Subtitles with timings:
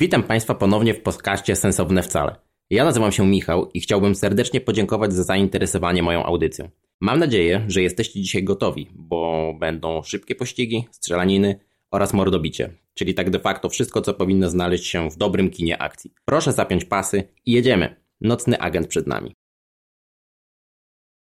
[0.00, 2.36] Witam Państwa ponownie w podcaście Sensowne Wcale.
[2.70, 6.68] Ja nazywam się Michał i chciałbym serdecznie podziękować za zainteresowanie moją audycją.
[7.00, 11.60] Mam nadzieję, że jesteście dzisiaj gotowi, bo będą szybkie pościgi, strzelaniny
[11.90, 16.12] oraz mordobicie, czyli tak de facto wszystko, co powinno znaleźć się w dobrym kinie akcji.
[16.24, 17.96] Proszę zapiąć pasy i jedziemy.
[18.20, 19.34] Nocny agent przed nami.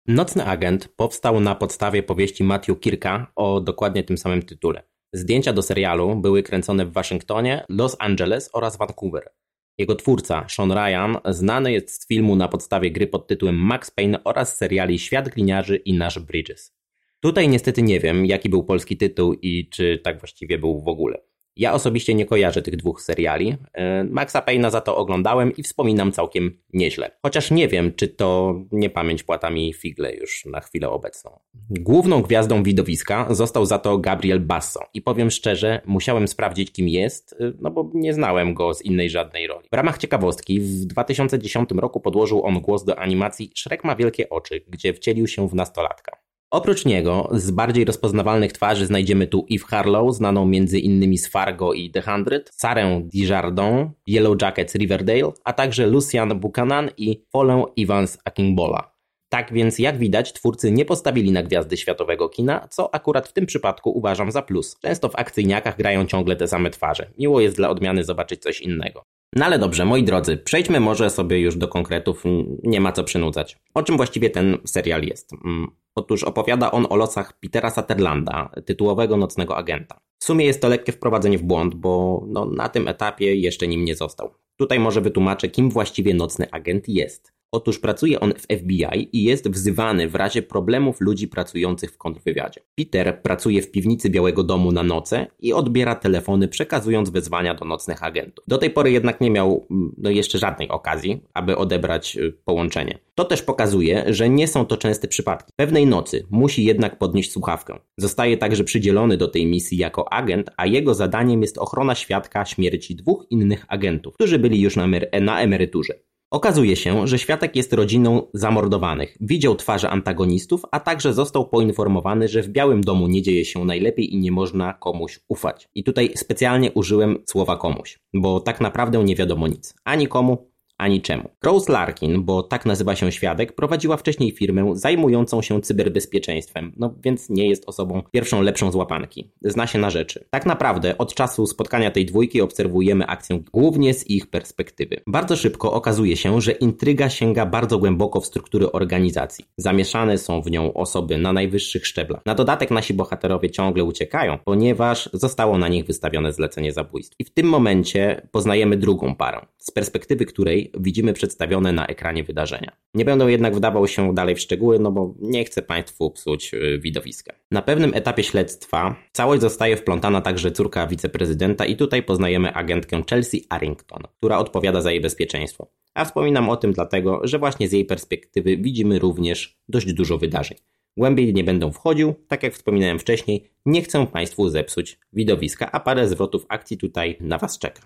[0.07, 4.92] Nocny agent powstał na podstawie powieści Matthew Kirka o dokładnie tym samym tytule.
[5.15, 9.29] Zdjęcia do serialu były kręcone w Waszyngtonie, Los Angeles oraz Vancouver.
[9.77, 14.23] Jego twórca, Sean Ryan, znany jest z filmu na podstawie gry pod tytułem Max Payne
[14.23, 16.75] oraz seriali Świat Gliniarzy i Nasz Bridges.
[17.19, 21.21] Tutaj niestety nie wiem, jaki był polski tytuł i czy tak właściwie był w ogóle.
[21.55, 23.55] Ja osobiście nie kojarzę tych dwóch seriali.
[23.73, 27.11] E, Maxa Payne'a za to oglądałem i wspominam całkiem nieźle.
[27.21, 31.39] Chociaż nie wiem, czy to nie pamięć płata mi figle już na chwilę obecną.
[31.69, 37.35] Główną gwiazdą widowiska został za to Gabriel Basso i powiem szczerze, musiałem sprawdzić kim jest,
[37.39, 39.67] e, no bo nie znałem go z innej żadnej roli.
[39.71, 44.61] W ramach ciekawostki w 2010 roku podłożył on głos do animacji Shrek ma wielkie oczy,
[44.67, 46.22] gdzie wcielił się w nastolatka.
[46.53, 51.17] Oprócz niego z bardziej rozpoznawalnych twarzy znajdziemy tu Eve Harlow, znaną m.in.
[51.17, 57.25] z Fargo i The Hundred, Sarę Dijardon, Yellow Jackets Riverdale, a także Lucian Buchanan i
[57.31, 58.93] Folę Evans Akingbola.
[59.29, 63.45] Tak więc, jak widać, twórcy nie postawili na gwiazdy światowego kina, co akurat w tym
[63.45, 64.77] przypadku uważam za plus.
[64.81, 67.11] Często w akcyjniakach grają ciągle te same twarze.
[67.19, 69.03] Miło jest dla odmiany zobaczyć coś innego.
[69.35, 72.23] No ale dobrze, moi drodzy, przejdźmy może sobie już do konkretów,
[72.63, 73.57] nie ma co przynudzać.
[73.73, 75.33] O czym właściwie ten serial jest?
[75.33, 79.99] Mm, otóż opowiada on o losach Petera Sutherlanda, tytułowego nocnego agenta.
[80.19, 83.85] W sumie jest to lekkie wprowadzenie w błąd, bo no, na tym etapie jeszcze nim
[83.85, 84.33] nie został.
[84.57, 87.33] Tutaj może wytłumaczę, kim właściwie nocny agent jest.
[87.53, 92.61] Otóż pracuje on w FBI i jest wzywany w razie problemów ludzi pracujących w kontrwywiadzie.
[92.75, 98.03] Peter pracuje w piwnicy Białego Domu na noce i odbiera telefony, przekazując wezwania do nocnych
[98.03, 98.45] agentów.
[98.47, 102.99] Do tej pory jednak nie miał mm, no, jeszcze żadnej okazji, aby odebrać y, połączenie.
[103.15, 105.51] To też pokazuje, że nie są to częste przypadki.
[105.55, 107.79] Pewnej nocy musi jednak podnieść słuchawkę.
[107.97, 112.95] Zostaje także przydzielony do tej misji jako agent, a jego zadaniem jest ochrona świadka śmierci
[112.95, 114.87] dwóch innych agentów, którzy byli już na,
[115.21, 115.93] na emeryturze.
[116.33, 122.41] Okazuje się, że świadek jest rodziną zamordowanych, widział twarze antagonistów, a także został poinformowany, że
[122.41, 125.69] w Białym Domu nie dzieje się najlepiej i nie można komuś ufać.
[125.75, 129.75] I tutaj specjalnie użyłem słowa komuś, bo tak naprawdę nie wiadomo nic.
[129.83, 130.52] Ani komu,
[130.83, 131.29] ani czemu.
[131.43, 137.29] Rose Larkin, bo tak nazywa się świadek, prowadziła wcześniej firmę zajmującą się cyberbezpieczeństwem, no więc
[137.29, 139.31] nie jest osobą pierwszą lepszą z łapanki.
[139.41, 140.25] Zna się na rzeczy.
[140.29, 145.01] Tak naprawdę od czasu spotkania tej dwójki obserwujemy akcję głównie z ich perspektywy.
[145.07, 149.45] Bardzo szybko okazuje się, że intryga sięga bardzo głęboko w struktury organizacji.
[149.57, 152.21] Zamieszane są w nią osoby na najwyższych szczeblach.
[152.25, 157.15] Na dodatek nasi bohaterowie ciągle uciekają, ponieważ zostało na nich wystawione zlecenie zabójstwa.
[157.19, 162.71] I w tym momencie poznajemy drugą parę, z perspektywy której widzimy przedstawione na ekranie wydarzenia.
[162.93, 166.79] Nie będę jednak wdawał się dalej w szczegóły, no bo nie chcę Państwu psuć y,
[166.79, 167.33] widowiska.
[167.51, 173.45] Na pewnym etapie śledztwa całość zostaje wplątana także córka wiceprezydenta i tutaj poznajemy agentkę Chelsea
[173.49, 175.67] Arrington, która odpowiada za jej bezpieczeństwo.
[175.93, 180.57] A wspominam o tym dlatego, że właśnie z jej perspektywy widzimy również dość dużo wydarzeń.
[180.97, 186.07] Głębiej nie będę wchodził, tak jak wspominałem wcześniej, nie chcę Państwu zepsuć widowiska, a parę
[186.07, 187.81] zwrotów akcji tutaj na Was czeka.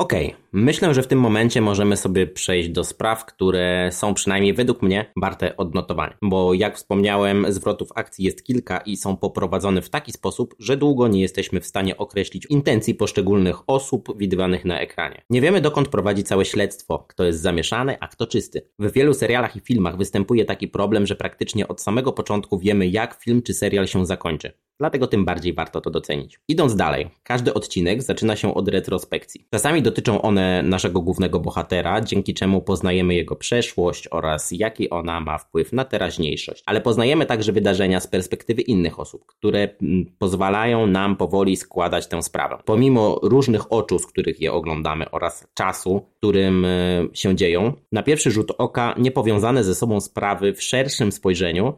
[0.00, 0.34] Okay.
[0.52, 5.12] myślę, że w tym momencie możemy sobie przejść do spraw, które są przynajmniej według mnie
[5.16, 6.16] warte odnotowania.
[6.22, 11.08] Bo jak wspomniałem, zwrotów akcji jest kilka i są poprowadzone w taki sposób, że długo
[11.08, 15.22] nie jesteśmy w stanie określić intencji poszczególnych osób widywanych na ekranie.
[15.30, 18.62] Nie wiemy dokąd prowadzi całe śledztwo, kto jest zamieszany, a kto czysty.
[18.78, 23.14] W wielu serialach i filmach występuje taki problem, że praktycznie od samego początku wiemy, jak
[23.14, 24.52] film czy serial się zakończy.
[24.80, 26.40] Dlatego tym bardziej warto to docenić.
[26.48, 29.46] Idąc dalej, każdy odcinek zaczyna się od retrospekcji.
[29.50, 35.38] Czasami dotyczą one naszego głównego bohatera, dzięki czemu poznajemy jego przeszłość oraz jaki ona ma
[35.38, 36.62] wpływ na teraźniejszość.
[36.66, 42.22] Ale poznajemy także wydarzenia z perspektywy innych osób, które mm, pozwalają nam powoli składać tę
[42.22, 42.58] sprawę.
[42.64, 46.68] Pomimo różnych oczu, z których je oglądamy oraz czasu, którym e,
[47.12, 51.74] się dzieją, na pierwszy rzut oka niepowiązane ze sobą sprawy w szerszym spojrzeniu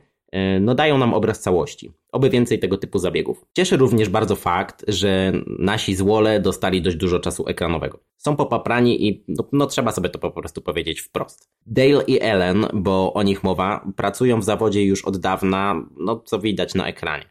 [0.61, 1.93] no dają nam obraz całości.
[2.13, 3.45] Oby więcej tego typu zabiegów.
[3.57, 7.99] Cieszy również bardzo fakt, że nasi złole dostali dość dużo czasu ekranowego.
[8.17, 11.51] Są popaprani i no, no, trzeba sobie to po prostu powiedzieć wprost.
[11.67, 16.39] Dale i Ellen, bo o nich mowa, pracują w zawodzie już od dawna, no co
[16.39, 17.25] widać na ekranie.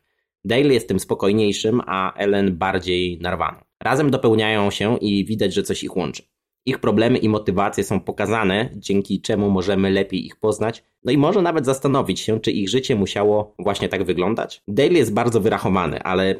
[0.45, 3.57] Dale jest tym spokojniejszym, a Ellen bardziej narwaną.
[3.83, 6.23] Razem dopełniają się i widać, że coś ich łączy.
[6.65, 11.41] Ich problemy i motywacje są pokazane, dzięki czemu możemy lepiej ich poznać, no i może
[11.41, 14.61] nawet zastanowić się, czy ich życie musiało właśnie tak wyglądać.
[14.67, 16.35] Dale jest bardzo wyrachowany, ale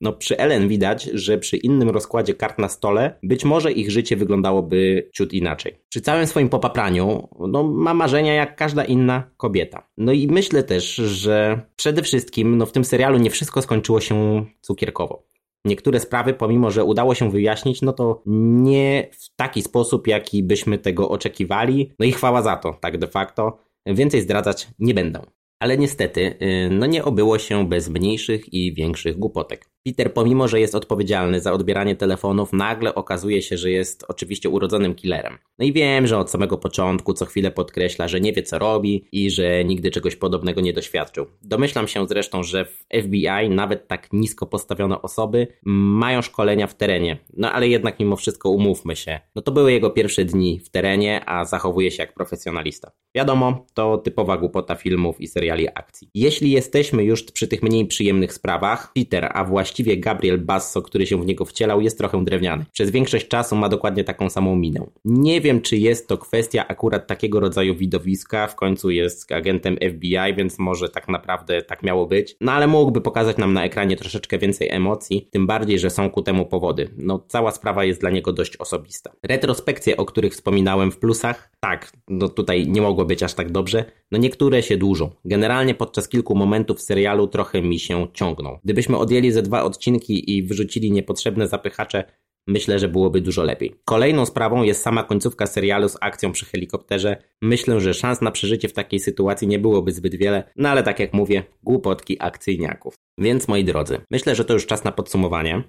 [0.00, 4.16] No przy Ellen widać, że przy innym rozkładzie kart na stole być może ich życie
[4.16, 5.80] wyglądałoby ciut inaczej.
[5.88, 9.88] Przy całym swoim popapraniu no, ma marzenia jak każda inna kobieta.
[9.96, 14.44] No i myślę też, że przede wszystkim no, w tym serialu nie wszystko skończyło się
[14.60, 15.22] cukierkowo.
[15.64, 20.78] Niektóre sprawy, pomimo że udało się wyjaśnić, no to nie w taki sposób, jaki byśmy
[20.78, 21.92] tego oczekiwali.
[21.98, 23.58] No i chwała za to, tak de facto.
[23.86, 25.20] Więcej zdradzać nie będę.
[25.58, 29.73] Ale niestety, y, no nie obyło się bez mniejszych i większych głupotek.
[29.86, 34.94] Peter, pomimo że jest odpowiedzialny za odbieranie telefonów, nagle okazuje się, że jest oczywiście urodzonym
[34.94, 35.38] killerem.
[35.58, 39.04] No i wiem, że od samego początku co chwilę podkreśla, że nie wie co robi
[39.12, 41.26] i że nigdy czegoś podobnego nie doświadczył.
[41.42, 47.18] Domyślam się zresztą, że w FBI nawet tak nisko postawione osoby mają szkolenia w terenie.
[47.36, 49.20] No ale jednak mimo wszystko umówmy się.
[49.34, 52.92] No to były jego pierwsze dni w terenie, a zachowuje się jak profesjonalista.
[53.14, 56.10] Wiadomo, to typowa głupota filmów i seriali akcji.
[56.14, 61.22] Jeśli jesteśmy już przy tych mniej przyjemnych sprawach, Peter, a właściwie Gabriel Basso, który się
[61.22, 62.64] w niego wcielał, jest trochę drewniany.
[62.72, 64.86] Przez większość czasu ma dokładnie taką samą minę.
[65.04, 70.34] Nie wiem, czy jest to kwestia akurat takiego rodzaju widowiska, w końcu jest agentem FBI,
[70.36, 72.36] więc może tak naprawdę tak miało być.
[72.40, 76.22] No ale mógłby pokazać nam na ekranie troszeczkę więcej emocji, tym bardziej, że są ku
[76.22, 76.88] temu powody.
[76.96, 79.10] No cała sprawa jest dla niego dość osobista.
[79.22, 83.84] Retrospekcje, o których wspominałem w plusach, tak, no tutaj nie mogło być aż tak dobrze,
[84.10, 85.10] no niektóre się dłużą.
[85.24, 88.58] Generalnie podczas kilku momentów serialu trochę mi się ciągną.
[88.64, 92.04] Gdybyśmy odjęli ze dwa odcinki i wyrzucili niepotrzebne zapychacze,
[92.46, 93.74] myślę, że byłoby dużo lepiej.
[93.84, 97.16] Kolejną sprawą jest sama końcówka serialu z akcją przy helikopterze.
[97.42, 101.00] Myślę, że szans na przeżycie w takiej sytuacji nie byłoby zbyt wiele, no ale tak
[101.00, 102.94] jak mówię, głupotki akcyjniaków.
[103.18, 105.62] Więc moi drodzy, myślę, że to już czas na podsumowanie.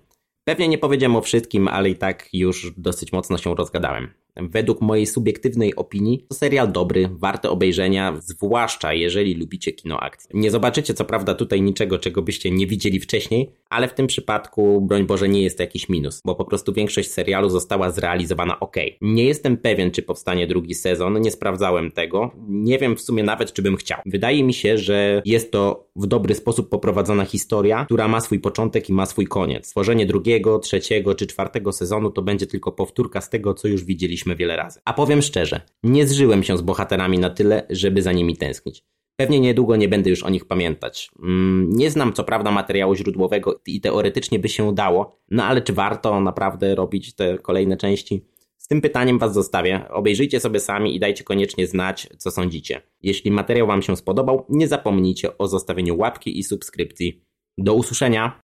[0.47, 4.09] Pewnie nie powiedziałem o wszystkim, ale i tak już dosyć mocno się rozgadałem.
[4.41, 10.29] Według mojej subiektywnej opinii to serial dobry, warty obejrzenia, zwłaszcza jeżeli lubicie kino akcji.
[10.33, 14.81] Nie zobaczycie co prawda tutaj niczego, czego byście nie widzieli wcześniej, ale w tym przypadku,
[14.81, 18.75] broń Boże, nie jest to jakiś minus, bo po prostu większość serialu została zrealizowana ok.
[19.01, 23.53] Nie jestem pewien, czy powstanie drugi sezon, nie sprawdzałem tego, nie wiem w sumie nawet,
[23.53, 23.99] czy bym chciał.
[24.05, 28.89] Wydaje mi się, że jest to w dobry sposób poprowadzona historia, która ma swój początek
[28.89, 29.67] i ma swój koniec.
[29.67, 34.24] Stworzenie drugiego, trzeciego czy czwartego sezonu to będzie tylko powtórka z tego, co już widzieliśmy
[34.35, 34.79] wiele razy.
[34.85, 38.83] A powiem szczerze, nie zżyłem się z bohaterami na tyle, żeby za nimi tęsknić.
[39.15, 41.11] Pewnie niedługo nie będę już o nich pamiętać.
[41.23, 45.73] Mm, nie znam co prawda materiału źródłowego i teoretycznie by się udało, no ale czy
[45.73, 48.25] warto naprawdę robić te kolejne części?
[48.57, 49.89] Z tym pytaniem Was zostawię.
[49.89, 52.81] Obejrzyjcie sobie sami i dajcie koniecznie znać, co sądzicie.
[53.01, 57.21] Jeśli materiał Wam się spodobał, nie zapomnijcie o zostawieniu łapki i subskrypcji.
[57.57, 58.41] Do usłyszenia!